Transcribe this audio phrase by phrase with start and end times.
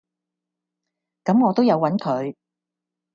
[1.25, 2.35] 咁我都有搵佢